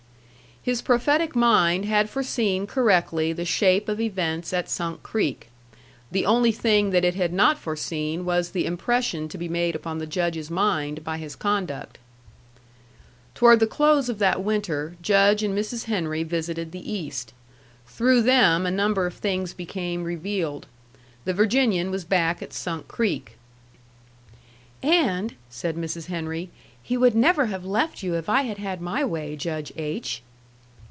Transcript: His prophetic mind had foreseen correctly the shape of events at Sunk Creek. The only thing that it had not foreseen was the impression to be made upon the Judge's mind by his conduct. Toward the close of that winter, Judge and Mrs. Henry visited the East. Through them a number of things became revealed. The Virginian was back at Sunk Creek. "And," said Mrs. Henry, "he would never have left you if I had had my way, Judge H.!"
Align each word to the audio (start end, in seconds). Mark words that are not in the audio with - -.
His 0.63 0.83
prophetic 0.83 1.35
mind 1.35 1.85
had 1.85 2.07
foreseen 2.07 2.67
correctly 2.67 3.33
the 3.33 3.45
shape 3.45 3.89
of 3.89 3.99
events 3.99 4.53
at 4.53 4.69
Sunk 4.69 5.01
Creek. 5.01 5.49
The 6.11 6.23
only 6.27 6.51
thing 6.51 6.91
that 6.91 7.03
it 7.03 7.15
had 7.15 7.33
not 7.33 7.57
foreseen 7.57 8.25
was 8.25 8.51
the 8.51 8.67
impression 8.67 9.27
to 9.29 9.39
be 9.39 9.49
made 9.49 9.75
upon 9.75 9.97
the 9.97 10.05
Judge's 10.05 10.51
mind 10.51 11.03
by 11.03 11.17
his 11.17 11.35
conduct. 11.35 11.97
Toward 13.33 13.59
the 13.59 13.65
close 13.65 14.07
of 14.07 14.19
that 14.19 14.43
winter, 14.43 14.95
Judge 15.01 15.41
and 15.41 15.57
Mrs. 15.57 15.85
Henry 15.85 16.21
visited 16.21 16.71
the 16.71 16.93
East. 16.93 17.33
Through 17.87 18.21
them 18.21 18.67
a 18.67 18.69
number 18.69 19.07
of 19.07 19.15
things 19.15 19.55
became 19.55 20.03
revealed. 20.03 20.67
The 21.25 21.33
Virginian 21.33 21.89
was 21.89 22.05
back 22.05 22.39
at 22.43 22.53
Sunk 22.53 22.87
Creek. 22.87 23.35
"And," 24.83 25.33
said 25.49 25.75
Mrs. 25.75 26.05
Henry, 26.05 26.51
"he 26.83 26.97
would 26.97 27.15
never 27.15 27.47
have 27.47 27.65
left 27.65 28.03
you 28.03 28.13
if 28.13 28.29
I 28.29 28.43
had 28.43 28.59
had 28.59 28.79
my 28.79 29.03
way, 29.03 29.35
Judge 29.35 29.73
H.!" 29.75 30.21